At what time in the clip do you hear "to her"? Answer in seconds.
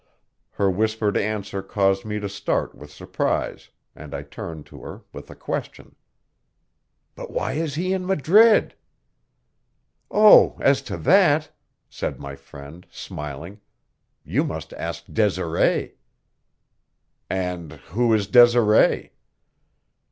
4.65-5.03